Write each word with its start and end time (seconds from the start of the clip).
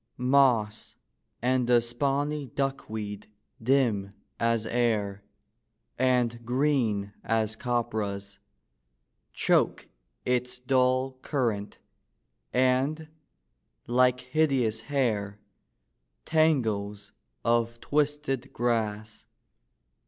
Moss 0.17 0.95
and 1.43 1.67
the 1.67 1.79
spawny 1.79 2.47
duckweed, 2.47 3.27
dim 3.61 4.15
as 4.39 4.65
air, 4.65 5.23
And 5.99 6.43
green 6.43 7.13
as 7.23 7.55
copperas, 7.55 8.39
Choke 9.31 9.89
its 10.25 10.57
dull 10.57 11.19
current; 11.21 11.77
and, 12.51 13.09
like 13.85 14.21
hideous 14.21 14.79
hair, 14.79 15.39
Tangles 16.25 17.11
of 17.45 17.79
twisted 17.79 18.51
grass. 18.51 19.27